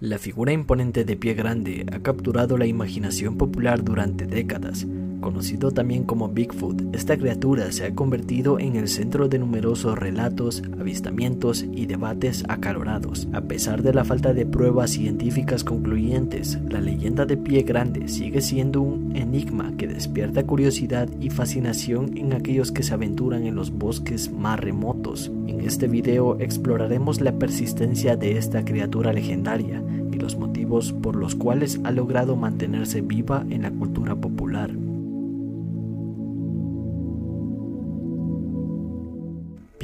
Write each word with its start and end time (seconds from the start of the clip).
La 0.00 0.18
figura 0.18 0.52
imponente 0.52 1.06
de 1.06 1.16
pie 1.16 1.32
grande 1.32 1.86
ha 1.90 2.00
capturado 2.00 2.58
la 2.58 2.66
imaginación 2.66 3.38
popular 3.38 3.82
durante 3.82 4.26
décadas. 4.26 4.86
Conocido 5.20 5.70
también 5.70 6.04
como 6.04 6.28
Bigfoot, 6.28 6.94
esta 6.94 7.16
criatura 7.16 7.72
se 7.72 7.86
ha 7.86 7.94
convertido 7.94 8.58
en 8.58 8.76
el 8.76 8.88
centro 8.88 9.28
de 9.28 9.38
numerosos 9.38 9.98
relatos, 9.98 10.62
avistamientos 10.78 11.64
y 11.72 11.86
debates 11.86 12.44
acalorados. 12.48 13.26
A 13.32 13.40
pesar 13.42 13.82
de 13.82 13.94
la 13.94 14.04
falta 14.04 14.32
de 14.34 14.46
pruebas 14.46 14.90
científicas 14.90 15.64
concluyentes, 15.64 16.58
la 16.68 16.80
leyenda 16.80 17.26
de 17.26 17.36
pie 17.36 17.62
grande 17.62 18.08
sigue 18.08 18.40
siendo 18.40 18.82
un 18.82 19.16
enigma 19.16 19.72
que 19.76 19.88
despierta 19.88 20.44
curiosidad 20.44 21.08
y 21.20 21.30
fascinación 21.30 22.16
en 22.16 22.32
aquellos 22.32 22.70
que 22.70 22.82
se 22.82 22.94
aventuran 22.94 23.46
en 23.46 23.56
los 23.56 23.70
bosques 23.70 24.30
más 24.30 24.60
remotos. 24.60 25.32
En 25.46 25.60
este 25.60 25.88
video 25.88 26.38
exploraremos 26.38 27.20
la 27.20 27.32
persistencia 27.32 28.16
de 28.16 28.38
esta 28.38 28.64
criatura 28.64 29.12
legendaria 29.12 29.82
y 30.12 30.16
los 30.16 30.36
motivos 30.36 30.92
por 30.92 31.16
los 31.16 31.34
cuales 31.34 31.80
ha 31.84 31.90
logrado 31.90 32.36
mantenerse 32.36 33.00
viva 33.00 33.44
en 33.50 33.62
la 33.62 33.70
cultura 33.70 34.14
popular. 34.14 34.85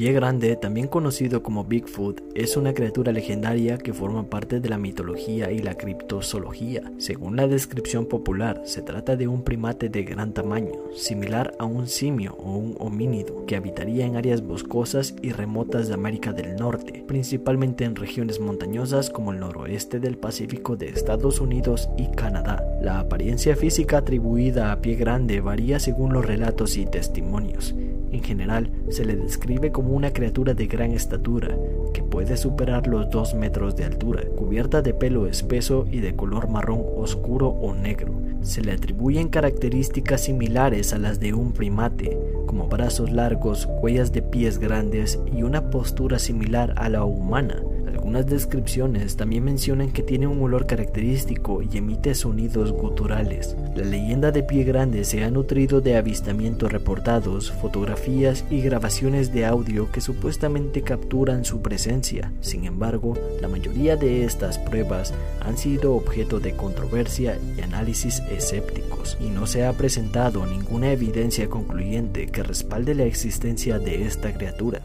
Pie 0.03 0.15
Grande, 0.15 0.57
también 0.57 0.89
conocido 0.89 1.45
como 1.45 1.63
Bigfoot, 1.63 2.23
es 2.35 2.57
una 2.57 2.75
criatura 2.75 3.13
legendaria 3.13 3.79
que 3.79 3.93
forma 3.93 4.29
parte 4.29 4.59
de 4.59 4.69
la 4.69 4.77
mitología 4.77 5.53
y 5.53 5.61
la 5.61 5.77
criptozoología. 5.77 6.91
Según 6.99 7.37
la 7.37 7.47
descripción 7.47 8.07
popular, 8.07 8.63
se 8.65 8.83
trata 8.83 9.15
de 9.15 9.29
un 9.29 9.45
primate 9.45 9.91
de 9.91 10.03
gran 10.03 10.33
tamaño, 10.33 10.73
similar 10.97 11.55
a 11.61 11.67
un 11.67 11.87
simio 11.87 12.35
o 12.41 12.51
un 12.51 12.75
homínido, 12.81 13.47
que 13.47 13.55
habitaría 13.55 14.05
en 14.05 14.17
áreas 14.17 14.43
boscosas 14.43 15.15
y 15.23 15.31
remotas 15.31 15.87
de 15.87 15.95
América 15.95 16.33
del 16.33 16.57
Norte, 16.57 17.05
principalmente 17.07 17.85
en 17.85 17.95
regiones 17.95 18.41
montañosas 18.41 19.09
como 19.09 19.31
el 19.31 19.39
noroeste 19.39 20.01
del 20.01 20.19
Pacífico 20.19 20.75
de 20.75 20.89
Estados 20.89 21.41
Unidos 21.41 21.89
y 21.97 22.09
Canadá. 22.09 22.61
La 22.83 22.99
apariencia 22.99 23.55
física 23.55 23.99
atribuida 23.99 24.73
a 24.73 24.81
Pie 24.81 24.97
Grande 24.97 25.41
varía 25.41 25.79
según 25.79 26.13
los 26.13 26.27
relatos 26.27 26.77
y 26.77 26.87
testimonios. 26.87 27.73
En 28.13 28.23
general, 28.23 28.71
se 28.91 29.05
le 29.07 29.17
describe 29.17 29.73
como 29.73 29.95
una 29.95 30.13
criatura 30.13 30.53
de 30.53 30.67
gran 30.67 30.93
estatura, 30.93 31.57
que 31.95 32.03
puede 32.03 32.37
superar 32.37 32.87
los 32.87 33.09
2 33.11 33.35
metros 33.35 33.75
de 33.75 33.85
altura, 33.85 34.23
cubierta 34.37 34.83
de 34.83 34.93
pelo 34.93 35.27
espeso 35.27 35.87
y 35.91 36.01
de 36.01 36.15
color 36.15 36.49
marrón 36.49 36.83
oscuro 36.97 37.49
o 37.49 37.75
negro. 37.75 38.13
Se 38.43 38.61
le 38.61 38.73
atribuyen 38.73 39.29
características 39.29 40.25
similares 40.25 40.93
a 40.93 40.99
las 40.99 41.21
de 41.21 41.33
un 41.33 41.53
primate, 41.53 42.19
como 42.47 42.69
brazos 42.69 43.11
largos, 43.11 43.67
huellas 43.81 44.13
de 44.13 44.21
pies 44.21 44.59
grandes 44.59 45.19
y 45.35 45.43
una 45.43 45.71
postura 45.71 46.19
similar 46.19 46.75
a 46.77 46.91
la 46.91 47.05
humana, 47.05 47.63
algunas 48.03 48.27
descripciones 48.27 49.17
también 49.17 49.45
mencionan 49.45 49.93
que 49.93 50.03
tiene 50.03 50.27
un 50.27 50.43
olor 50.43 50.67
característico 50.67 51.63
y 51.63 51.79
emite 51.79 52.17
sonidos 52.17 52.73
guturales. 52.73 53.57
La 53.77 53.85
leyenda 53.85 54.33
de 54.33 54.43
Pie 54.43 54.65
Grande 54.65 55.05
se 55.05 55.23
ha 55.23 55.31
nutrido 55.31 55.81
de 55.81 55.97
avistamientos 55.97 56.73
reportados, 56.73 57.53
fotografías 57.53 58.45
y 58.51 58.61
grabaciones 58.61 59.33
de 59.33 59.47
audio 59.47 59.93
que 59.93 60.01
supuestamente 60.01 60.83
capturan 60.83 61.45
su 61.45 61.63
presencia. 61.63 62.33
Sin 62.41 62.65
embargo, 62.65 63.17
la 63.41 63.47
mayoría 63.47 63.95
de 63.95 64.25
estas 64.25 64.59
pruebas 64.59 65.15
han 65.41 65.57
sido 65.57 65.95
objeto 65.95 66.41
de 66.41 66.57
controversia 66.57 67.39
y 67.57 67.61
análisis 67.61 68.21
escépticos, 68.33 69.17
y 69.21 69.31
no 69.31 69.47
se 69.47 69.65
ha 69.65 69.73
presentado 69.75 70.45
ninguna 70.45 70.91
evidencia 70.91 71.49
concluyente 71.49 72.27
que 72.27 72.43
respalde 72.43 72.97
la 72.97 73.05
existencia 73.05 73.79
de 73.79 74.07
esta 74.07 74.35
criatura. 74.35 74.83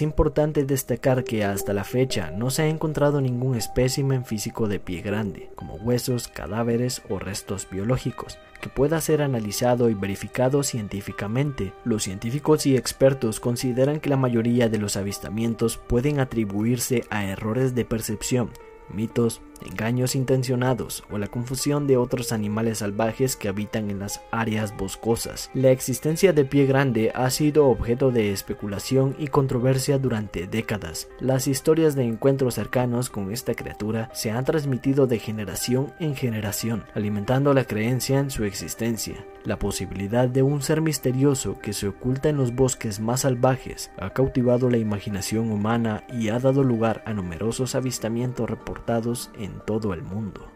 Es 0.00 0.02
importante 0.02 0.64
destacar 0.64 1.24
que 1.24 1.44
hasta 1.44 1.74
la 1.74 1.84
fecha 1.84 2.30
no 2.30 2.48
se 2.48 2.62
ha 2.62 2.68
encontrado 2.68 3.20
ningún 3.20 3.54
espécimen 3.54 4.24
físico 4.24 4.66
de 4.66 4.80
pie 4.80 5.02
grande, 5.02 5.50
como 5.56 5.74
huesos, 5.74 6.26
cadáveres 6.26 7.02
o 7.10 7.18
restos 7.18 7.68
biológicos, 7.70 8.38
que 8.62 8.70
pueda 8.70 8.98
ser 9.02 9.20
analizado 9.20 9.90
y 9.90 9.94
verificado 9.94 10.62
científicamente. 10.62 11.74
Los 11.84 12.04
científicos 12.04 12.64
y 12.64 12.78
expertos 12.78 13.40
consideran 13.40 14.00
que 14.00 14.08
la 14.08 14.16
mayoría 14.16 14.70
de 14.70 14.78
los 14.78 14.96
avistamientos 14.96 15.76
pueden 15.76 16.18
atribuirse 16.18 17.04
a 17.10 17.26
errores 17.26 17.74
de 17.74 17.84
percepción, 17.84 18.48
mitos, 18.88 19.42
engaños 19.62 20.14
intencionados 20.14 21.04
o 21.10 21.18
la 21.18 21.28
confusión 21.28 21.86
de 21.86 21.96
otros 21.96 22.32
animales 22.32 22.78
salvajes 22.78 23.36
que 23.36 23.48
habitan 23.48 23.90
en 23.90 23.98
las 23.98 24.22
áreas 24.30 24.76
boscosas. 24.76 25.50
La 25.54 25.70
existencia 25.70 26.32
de 26.32 26.44
pie 26.44 26.66
grande 26.66 27.12
ha 27.14 27.30
sido 27.30 27.68
objeto 27.68 28.10
de 28.10 28.32
especulación 28.32 29.14
y 29.18 29.28
controversia 29.28 29.98
durante 29.98 30.46
décadas. 30.46 31.08
Las 31.20 31.46
historias 31.46 31.94
de 31.94 32.04
encuentros 32.04 32.54
cercanos 32.54 33.10
con 33.10 33.32
esta 33.32 33.54
criatura 33.54 34.10
se 34.12 34.30
han 34.30 34.44
transmitido 34.44 35.06
de 35.06 35.18
generación 35.18 35.92
en 36.00 36.14
generación, 36.14 36.84
alimentando 36.94 37.54
la 37.54 37.64
creencia 37.64 38.18
en 38.18 38.30
su 38.30 38.44
existencia. 38.44 39.24
La 39.44 39.58
posibilidad 39.58 40.28
de 40.28 40.42
un 40.42 40.60
ser 40.60 40.82
misterioso 40.82 41.58
que 41.60 41.72
se 41.72 41.88
oculta 41.88 42.28
en 42.28 42.36
los 42.36 42.54
bosques 42.54 43.00
más 43.00 43.20
salvajes 43.20 43.90
ha 43.98 44.10
cautivado 44.10 44.68
la 44.68 44.76
imaginación 44.76 45.50
humana 45.50 46.04
y 46.12 46.28
ha 46.28 46.38
dado 46.38 46.62
lugar 46.62 47.02
a 47.06 47.14
numerosos 47.14 47.74
avistamientos 47.74 48.50
reportados 48.50 49.30
en 49.38 49.49
todo 49.66 49.94
el 49.94 50.02
mundo. 50.02 50.48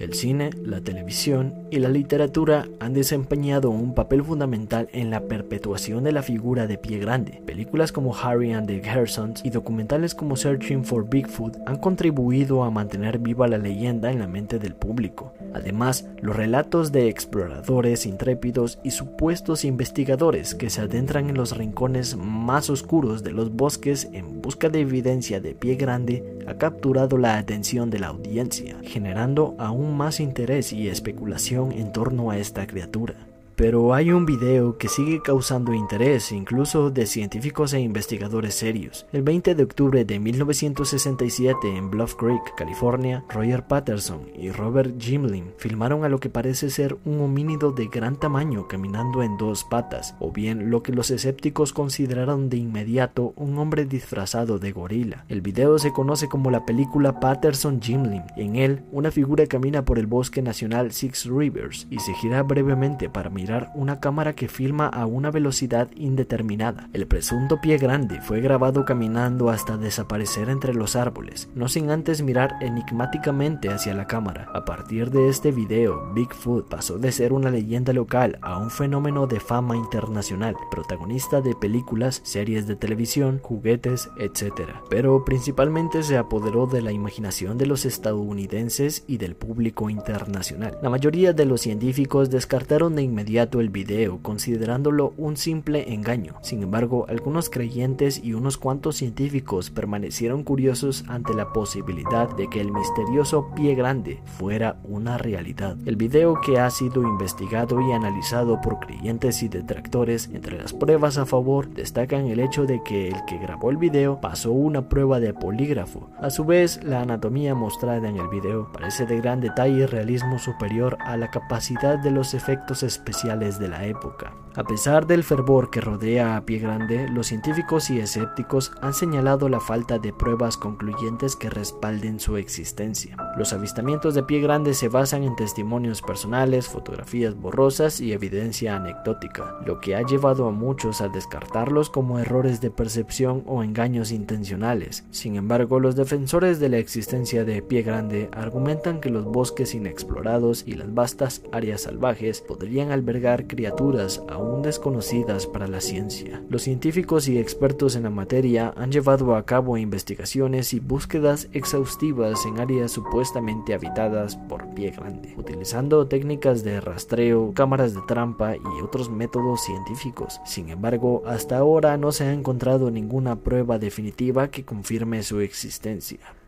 El 0.00 0.14
cine, 0.14 0.48
la 0.64 0.80
televisión 0.80 1.68
y 1.70 1.78
la 1.78 1.90
literatura 1.90 2.66
han 2.80 2.94
desempeñado 2.94 3.68
un 3.68 3.94
papel 3.94 4.24
fundamental 4.24 4.88
en 4.92 5.10
la 5.10 5.24
perpetuación 5.24 6.04
de 6.04 6.12
la 6.12 6.22
figura 6.22 6.66
de 6.66 6.78
pie 6.78 6.98
grande. 6.98 7.42
Películas 7.44 7.92
como 7.92 8.16
Harry 8.16 8.52
and 8.52 8.66
the 8.66 8.80
Gersons 8.80 9.44
y 9.44 9.50
documentales 9.50 10.14
como 10.14 10.36
Searching 10.36 10.86
for 10.86 11.06
Bigfoot 11.06 11.58
han 11.66 11.76
contribuido 11.76 12.64
a 12.64 12.70
mantener 12.70 13.18
viva 13.18 13.46
la 13.46 13.58
leyenda 13.58 14.10
en 14.10 14.20
la 14.20 14.26
mente 14.26 14.58
del 14.58 14.74
público. 14.74 15.34
Además, 15.52 16.08
los 16.22 16.34
relatos 16.34 16.92
de 16.92 17.08
exploradores 17.08 18.06
intrépidos 18.06 18.78
y 18.82 18.92
supuestos 18.92 19.66
investigadores 19.66 20.54
que 20.54 20.70
se 20.70 20.80
adentran 20.80 21.28
en 21.28 21.36
los 21.36 21.54
rincones 21.58 22.16
más 22.16 22.70
oscuros 22.70 23.22
de 23.22 23.32
los 23.32 23.52
bosques 23.52 24.08
en 24.14 24.40
busca 24.40 24.70
de 24.70 24.80
evidencia 24.80 25.42
de 25.42 25.54
pie 25.54 25.74
grande 25.74 26.38
ha 26.50 26.58
capturado 26.58 27.16
la 27.16 27.38
atención 27.38 27.90
de 27.90 28.00
la 28.00 28.08
audiencia, 28.08 28.76
generando 28.82 29.54
aún 29.58 29.96
más 29.96 30.18
interés 30.18 30.72
y 30.72 30.88
especulación 30.88 31.70
en 31.70 31.92
torno 31.92 32.30
a 32.30 32.38
esta 32.38 32.66
criatura. 32.66 33.29
Pero 33.60 33.92
hay 33.92 34.10
un 34.10 34.24
video 34.24 34.78
que 34.78 34.88
sigue 34.88 35.20
causando 35.20 35.74
interés 35.74 36.32
incluso 36.32 36.88
de 36.88 37.04
científicos 37.04 37.74
e 37.74 37.80
investigadores 37.80 38.54
serios. 38.54 39.04
El 39.12 39.20
20 39.20 39.54
de 39.54 39.62
octubre 39.62 40.02
de 40.06 40.18
1967 40.18 41.76
en 41.76 41.90
Bluff 41.90 42.14
Creek, 42.14 42.40
California, 42.56 43.22
Roger 43.28 43.66
Patterson 43.66 44.22
y 44.34 44.50
Robert 44.50 44.94
Gimlin 44.98 45.52
filmaron 45.58 46.04
a 46.04 46.08
lo 46.08 46.20
que 46.20 46.30
parece 46.30 46.70
ser 46.70 46.96
un 47.04 47.20
homínido 47.20 47.70
de 47.70 47.88
gran 47.88 48.16
tamaño 48.16 48.66
caminando 48.66 49.22
en 49.22 49.36
dos 49.36 49.64
patas, 49.64 50.14
o 50.20 50.32
bien 50.32 50.70
lo 50.70 50.82
que 50.82 50.92
los 50.92 51.10
escépticos 51.10 51.74
consideraron 51.74 52.48
de 52.48 52.56
inmediato 52.56 53.34
un 53.36 53.58
hombre 53.58 53.84
disfrazado 53.84 54.58
de 54.58 54.72
gorila. 54.72 55.26
El 55.28 55.42
video 55.42 55.78
se 55.78 55.92
conoce 55.92 56.28
como 56.28 56.50
la 56.50 56.64
película 56.64 57.20
Patterson 57.20 57.82
Gimlin. 57.82 58.22
En 58.38 58.56
él, 58.56 58.84
una 58.90 59.10
figura 59.10 59.44
camina 59.44 59.84
por 59.84 59.98
el 59.98 60.06
bosque 60.06 60.40
nacional 60.40 60.92
Six 60.92 61.26
Rivers 61.26 61.86
y 61.90 61.98
se 61.98 62.14
gira 62.14 62.42
brevemente 62.42 63.10
para 63.10 63.28
mirar 63.28 63.49
una 63.74 64.00
cámara 64.00 64.34
que 64.34 64.48
filma 64.48 64.86
a 64.86 65.06
una 65.06 65.30
velocidad 65.30 65.88
indeterminada. 65.96 66.88
El 66.92 67.06
presunto 67.06 67.60
pie 67.60 67.78
grande 67.78 68.20
fue 68.20 68.40
grabado 68.40 68.84
caminando 68.84 69.50
hasta 69.50 69.76
desaparecer 69.76 70.48
entre 70.48 70.74
los 70.74 70.96
árboles, 70.96 71.48
no 71.54 71.68
sin 71.68 71.90
antes 71.90 72.22
mirar 72.22 72.54
enigmáticamente 72.60 73.68
hacia 73.68 73.94
la 73.94 74.06
cámara. 74.06 74.48
A 74.54 74.64
partir 74.64 75.10
de 75.10 75.28
este 75.28 75.50
video, 75.50 76.12
Bigfoot 76.14 76.68
pasó 76.68 76.98
de 76.98 77.12
ser 77.12 77.32
una 77.32 77.50
leyenda 77.50 77.92
local 77.92 78.38
a 78.40 78.58
un 78.58 78.70
fenómeno 78.70 79.26
de 79.26 79.40
fama 79.40 79.76
internacional, 79.76 80.54
protagonista 80.70 81.40
de 81.40 81.54
películas, 81.54 82.20
series 82.24 82.66
de 82.66 82.76
televisión, 82.76 83.40
juguetes, 83.42 84.10
etc. 84.18 84.70
Pero 84.88 85.24
principalmente 85.24 86.02
se 86.02 86.16
apoderó 86.16 86.66
de 86.66 86.82
la 86.82 86.92
imaginación 86.92 87.58
de 87.58 87.66
los 87.66 87.84
estadounidenses 87.84 89.04
y 89.06 89.16
del 89.16 89.34
público 89.34 89.90
internacional. 89.90 90.78
La 90.82 90.90
mayoría 90.90 91.32
de 91.32 91.46
los 91.46 91.62
científicos 91.62 92.30
descartaron 92.30 92.94
de 92.94 93.02
inmediato 93.02 93.39
el 93.40 93.70
video, 93.70 94.18
considerándolo 94.22 95.14
un 95.16 95.36
simple 95.36 95.94
engaño. 95.94 96.34
Sin 96.42 96.62
embargo, 96.62 97.06
algunos 97.08 97.48
creyentes 97.48 98.22
y 98.22 98.34
unos 98.34 98.58
cuantos 98.58 98.96
científicos 98.96 99.70
permanecieron 99.70 100.42
curiosos 100.42 101.04
ante 101.08 101.32
la 101.32 101.52
posibilidad 101.52 102.28
de 102.36 102.48
que 102.48 102.60
el 102.60 102.70
misterioso 102.70 103.50
pie 103.56 103.74
grande 103.74 104.20
fuera 104.38 104.76
una 104.84 105.16
realidad. 105.16 105.76
El 105.86 105.96
video 105.96 106.40
que 106.44 106.58
ha 106.58 106.68
sido 106.68 107.02
investigado 107.02 107.80
y 107.80 107.92
analizado 107.92 108.60
por 108.60 108.78
creyentes 108.78 109.42
y 109.42 109.48
detractores, 109.48 110.28
entre 110.32 110.58
las 110.58 110.74
pruebas 110.74 111.16
a 111.16 111.24
favor, 111.24 111.68
destacan 111.70 112.26
el 112.26 112.40
hecho 112.40 112.66
de 112.66 112.82
que 112.82 113.08
el 113.08 113.24
que 113.26 113.38
grabó 113.38 113.70
el 113.70 113.78
video 113.78 114.20
pasó 114.20 114.52
una 114.52 114.88
prueba 114.88 115.18
de 115.18 115.32
polígrafo. 115.32 116.10
A 116.20 116.28
su 116.28 116.44
vez, 116.44 116.84
la 116.84 117.00
anatomía 117.00 117.54
mostrada 117.54 118.06
en 118.08 118.18
el 118.18 118.28
video 118.28 118.70
parece 118.72 119.06
de 119.06 119.16
gran 119.16 119.40
detalle 119.40 119.78
y 119.78 119.86
realismo 119.86 120.38
superior 120.38 120.98
a 121.00 121.16
la 121.16 121.30
capacidad 121.30 121.98
de 121.98 122.10
los 122.10 122.34
efectos 122.34 122.82
especiales 122.82 123.29
de 123.36 123.68
la 123.68 123.86
época. 123.86 124.34
A 124.56 124.64
pesar 124.64 125.06
del 125.06 125.22
fervor 125.22 125.70
que 125.70 125.80
rodea 125.80 126.36
a 126.36 126.44
Pie 126.44 126.58
Grande, 126.58 127.08
los 127.08 127.28
científicos 127.28 127.88
y 127.88 128.00
escépticos 128.00 128.72
han 128.82 128.92
señalado 128.92 129.48
la 129.48 129.60
falta 129.60 130.00
de 130.00 130.12
pruebas 130.12 130.56
concluyentes 130.56 131.36
que 131.36 131.48
respalden 131.48 132.18
su 132.18 132.36
existencia. 132.36 133.16
Los 133.38 133.52
avistamientos 133.52 134.16
de 134.16 134.24
Pie 134.24 134.40
Grande 134.40 134.74
se 134.74 134.88
basan 134.88 135.22
en 135.22 135.36
testimonios 135.36 136.02
personales, 136.02 136.66
fotografías 136.66 137.36
borrosas 137.36 138.00
y 138.00 138.12
evidencia 138.12 138.74
anecdótica, 138.74 139.56
lo 139.64 139.78
que 139.78 139.94
ha 139.94 140.02
llevado 140.02 140.48
a 140.48 140.50
muchos 140.50 141.00
a 141.00 141.08
descartarlos 141.08 141.88
como 141.88 142.18
errores 142.18 142.60
de 142.60 142.72
percepción 142.72 143.44
o 143.46 143.62
engaños 143.62 144.10
intencionales. 144.10 145.04
Sin 145.12 145.36
embargo, 145.36 145.78
los 145.78 145.94
defensores 145.94 146.58
de 146.58 146.70
la 146.70 146.78
existencia 146.78 147.44
de 147.44 147.62
Pie 147.62 147.82
Grande 147.82 148.28
argumentan 148.32 149.00
que 149.00 149.10
los 149.10 149.26
bosques 149.26 149.76
inexplorados 149.76 150.64
y 150.66 150.74
las 150.74 150.92
vastas 150.92 151.42
áreas 151.52 151.82
salvajes 151.82 152.40
podrían 152.40 152.90
albergar 152.90 153.19
criaturas 153.46 154.22
aún 154.28 154.62
desconocidas 154.62 155.46
para 155.46 155.68
la 155.68 155.80
ciencia. 155.80 156.42
Los 156.48 156.62
científicos 156.62 157.28
y 157.28 157.38
expertos 157.38 157.96
en 157.96 158.04
la 158.04 158.10
materia 158.10 158.72
han 158.76 158.90
llevado 158.90 159.34
a 159.36 159.44
cabo 159.44 159.76
investigaciones 159.76 160.72
y 160.72 160.80
búsquedas 160.80 161.48
exhaustivas 161.52 162.44
en 162.46 162.58
áreas 162.58 162.92
supuestamente 162.92 163.74
habitadas 163.74 164.36
por 164.36 164.66
pie 164.74 164.90
grande, 164.90 165.34
utilizando 165.36 166.06
técnicas 166.06 166.64
de 166.64 166.80
rastreo, 166.80 167.52
cámaras 167.54 167.94
de 167.94 168.00
trampa 168.08 168.56
y 168.56 168.82
otros 168.82 169.10
métodos 169.10 169.62
científicos. 169.62 170.40
Sin 170.44 170.70
embargo, 170.70 171.22
hasta 171.26 171.58
ahora 171.58 171.96
no 171.96 172.12
se 172.12 172.24
ha 172.24 172.32
encontrado 172.32 172.90
ninguna 172.90 173.36
prueba 173.36 173.78
definitiva 173.78 174.50
que 174.50 174.64
confirme 174.64 175.22
su 175.22 175.40
existencia. 175.40 176.39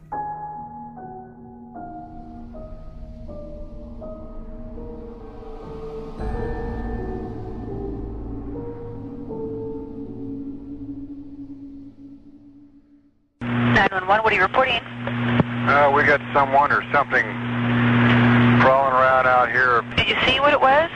Someone 16.42 16.72
or 16.72 16.82
something 16.90 17.22
crawling 18.58 18.90
around 18.98 19.28
out 19.30 19.48
here. 19.48 19.80
Did 19.94 20.08
you 20.08 20.16
see 20.26 20.40
what 20.40 20.52
it 20.52 20.60
was? 20.60 20.90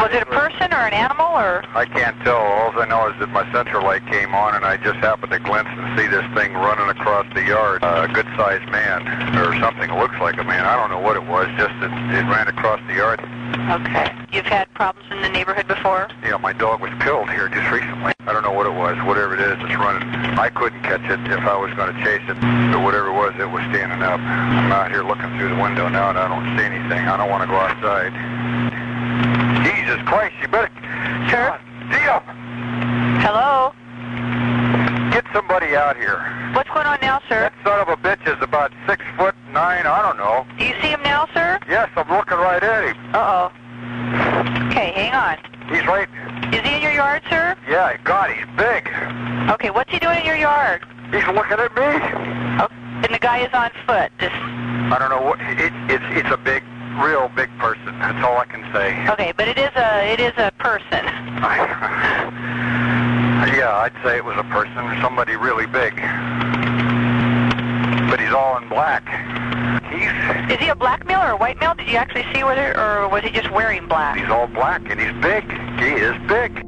Was 0.00 0.16
it 0.16 0.22
a 0.22 0.32
person 0.32 0.72
or 0.72 0.80
an 0.80 0.94
animal 0.94 1.26
or? 1.36 1.62
I 1.76 1.84
can't 1.84 2.16
tell. 2.24 2.40
All 2.40 2.72
I 2.80 2.86
know 2.88 3.12
is 3.12 3.20
that 3.20 3.28
my 3.28 3.44
central 3.52 3.84
light 3.84 4.00
came 4.06 4.34
on 4.34 4.54
and 4.54 4.64
I 4.64 4.78
just 4.78 4.96
happened 4.96 5.32
to 5.32 5.38
glimpse 5.38 5.70
and 5.76 5.98
see 5.98 6.08
this 6.08 6.24
thing 6.32 6.54
running 6.54 6.88
across 6.88 7.26
the 7.34 7.42
yard. 7.42 7.84
Uh, 7.84 8.08
a 8.08 8.12
good-sized 8.12 8.64
man 8.72 9.04
or 9.36 9.52
something 9.60 9.92
looks 9.92 10.16
like 10.20 10.38
a 10.38 10.44
man. 10.44 10.64
I 10.64 10.74
don't 10.74 10.88
know 10.88 11.00
what 11.00 11.16
it 11.16 11.26
was. 11.28 11.46
Just 11.60 11.76
that 11.84 11.92
it 11.92 12.24
ran 12.24 12.48
across 12.48 12.80
the 12.88 12.94
yard. 12.94 13.20
Okay. 13.20 14.23
You've 14.34 14.50
had 14.50 14.66
problems 14.74 15.06
in 15.12 15.22
the 15.22 15.28
neighborhood 15.28 15.68
before? 15.68 16.10
Yeah, 16.20 16.38
my 16.38 16.52
dog 16.52 16.80
was 16.80 16.90
killed 16.98 17.30
here 17.30 17.46
just 17.46 17.70
recently. 17.70 18.12
I 18.26 18.32
don't 18.32 18.42
know 18.42 18.50
what 18.50 18.66
it 18.66 18.74
was. 18.74 18.98
Whatever 19.06 19.38
it 19.38 19.40
is, 19.40 19.54
it's 19.62 19.78
running. 19.78 20.02
I 20.34 20.50
couldn't 20.50 20.82
catch 20.82 21.06
it 21.06 21.22
if 21.30 21.46
I 21.46 21.54
was 21.54 21.70
going 21.78 21.94
to 21.94 21.98
chase 22.02 22.26
it. 22.26 22.34
But 22.74 22.82
whatever 22.82 23.14
it 23.14 23.16
was, 23.16 23.30
it 23.38 23.46
was 23.46 23.62
standing 23.70 24.02
up. 24.02 24.18
I'm 24.18 24.72
out 24.74 24.90
here 24.90 25.04
looking 25.06 25.30
through 25.38 25.54
the 25.54 25.62
window 25.62 25.86
now, 25.86 26.10
and 26.10 26.18
I 26.18 26.26
don't 26.26 26.58
see 26.58 26.66
anything. 26.66 27.06
I 27.06 27.16
don't 27.16 27.30
want 27.30 27.46
to 27.46 27.50
go 27.50 27.54
outside. 27.54 28.10
Jesus 29.62 30.02
Christ, 30.02 30.34
you 30.42 30.48
better... 30.50 30.66
Sir? 31.30 31.54
Dio! 31.94 32.18
Hello? 33.22 33.70
Get 35.14 35.22
somebody 35.32 35.78
out 35.78 35.94
here. 35.94 36.18
What's 36.58 36.70
going 36.74 36.90
on 36.90 36.98
now, 37.00 37.22
sir? 37.30 37.38
That 37.38 37.54
son 37.62 37.78
of 37.78 37.86
a 37.86 37.94
bitch 37.94 38.26
is 38.26 38.42
about 38.42 38.74
six 38.90 39.06
foot 39.16 39.38
nine, 39.54 39.86
I 39.86 40.02
don't 40.02 40.18
know. 40.18 40.42
Do 40.58 40.64
you 40.66 40.74
see 40.82 40.90
him 40.90 41.06
now, 41.06 41.30
sir? 41.32 41.60
Yes, 41.70 41.88
I'm 41.94 42.10
looking 42.10 42.38
right 42.38 42.62
at 42.62 42.82
him. 42.82 43.14
Uh-oh. 43.14 43.52
Okay, 44.70 44.90
hang 44.90 45.14
on. 45.14 45.38
He's 45.70 45.86
right... 45.86 46.08
Is 46.52 46.60
he 46.60 46.76
in 46.76 46.82
your 46.82 46.92
yard, 46.92 47.22
sir? 47.30 47.56
Yeah, 47.68 47.96
God, 48.04 48.30
he's 48.30 48.46
big. 48.56 48.88
Okay, 49.50 49.70
what's 49.70 49.90
he 49.90 49.98
doing 49.98 50.18
in 50.18 50.26
your 50.26 50.36
yard? 50.36 50.84
He's 51.10 51.26
looking 51.26 51.58
at 51.58 51.74
me. 51.74 51.86
Oh, 52.60 52.68
and 53.02 53.14
the 53.14 53.18
guy 53.18 53.38
is 53.38 53.52
on 53.54 53.70
foot. 53.86 54.10
Just... 54.18 54.34
I 54.34 54.96
don't 54.98 55.10
know 55.10 55.22
what... 55.22 55.40
It, 55.40 55.72
it's, 55.90 56.04
it's 56.10 56.30
a 56.30 56.36
big, 56.36 56.62
real 56.98 57.28
big 57.34 57.50
person. 57.58 57.94
That's 58.84 59.08
all 59.08 59.14
I 59.14 59.16
can 59.16 59.16
say. 59.16 59.24
Okay, 59.24 59.32
but 59.36 59.48
it 59.48 59.58
is 59.58 59.70
a, 59.76 60.12
it 60.12 60.20
is 60.20 60.32
a 60.36 60.52
person. 60.58 61.04
Yeah, 63.54 63.76
I'd 63.76 63.92
say 64.02 64.16
it 64.16 64.24
was 64.24 64.36
a 64.36 64.44
person 64.44 64.78
or 64.78 65.00
somebody 65.00 65.36
really 65.36 65.66
big. 65.66 65.94
But 68.10 68.20
he's 68.20 68.32
all 68.32 68.56
in 68.56 68.68
black. 68.68 69.04
He's 69.92 70.52
Is 70.52 70.58
he 70.60 70.68
a 70.68 70.74
black 70.74 71.06
male 71.06 71.20
or 71.20 71.30
a 71.30 71.36
white 71.36 71.60
male? 71.60 71.74
Did 71.74 71.88
you 71.88 71.96
actually 71.96 72.24
see 72.34 72.42
whether, 72.42 72.78
or 72.78 73.08
was 73.08 73.22
he 73.22 73.30
just 73.30 73.50
wearing 73.52 73.86
black? 73.86 74.18
he's 74.18 74.28
all 74.28 74.48
black 74.48 74.82
and 74.90 75.00
he's 75.00 75.12
big. 75.22 75.44
He 75.78 75.92
is 75.92 76.16
big. 76.26 76.64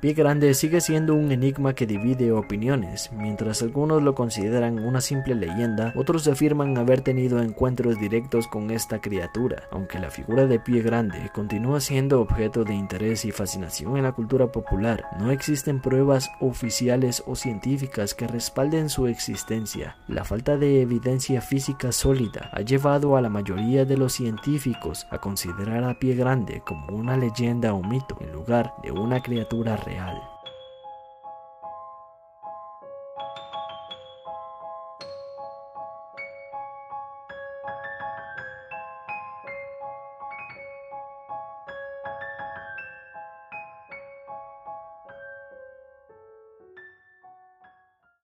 Pie 0.00 0.14
Grande 0.14 0.54
sigue 0.54 0.80
siendo 0.80 1.14
un 1.14 1.30
enigma 1.30 1.74
que 1.74 1.86
divide 1.86 2.32
opiniones. 2.32 3.10
Mientras 3.12 3.60
algunos 3.60 4.02
lo 4.02 4.14
consideran 4.14 4.78
una 4.78 5.02
simple 5.02 5.34
leyenda, 5.34 5.92
otros 5.94 6.26
afirman 6.26 6.78
haber 6.78 7.02
tenido 7.02 7.42
encuentros 7.42 8.00
directos 8.00 8.48
con 8.48 8.70
esta 8.70 9.02
criatura. 9.02 9.64
Aunque 9.70 9.98
la 9.98 10.10
figura 10.10 10.46
de 10.46 10.58
Pie 10.58 10.80
Grande 10.80 11.30
continúa 11.34 11.80
siendo 11.80 12.22
objeto 12.22 12.64
de 12.64 12.72
interés 12.72 13.26
y 13.26 13.30
fascinación 13.30 13.98
en 13.98 14.04
la 14.04 14.12
cultura 14.12 14.50
popular, 14.50 15.04
no 15.18 15.30
existen 15.30 15.82
pruebas 15.82 16.30
oficiales 16.40 17.22
o 17.26 17.36
científicas 17.36 18.14
que 18.14 18.26
respalden 18.26 18.88
su 18.88 19.06
existencia. 19.06 19.98
La 20.08 20.24
falta 20.24 20.56
de 20.56 20.80
evidencia 20.80 21.42
física 21.42 21.92
sólida 21.92 22.48
ha 22.54 22.62
llevado 22.62 23.18
a 23.18 23.20
la 23.20 23.28
mayoría 23.28 23.84
de 23.84 23.98
los 23.98 24.14
científicos 24.14 25.06
a 25.10 25.18
considerar 25.18 25.84
a 25.84 25.98
Pie 25.98 26.14
Grande 26.14 26.62
como 26.64 26.96
una 26.96 27.18
leyenda 27.18 27.74
o 27.74 27.82
mito 27.82 28.16
en 28.22 28.32
lugar 28.32 28.72
de 28.82 28.92
una 28.92 29.22
criatura 29.22 29.76
real. 29.98 30.39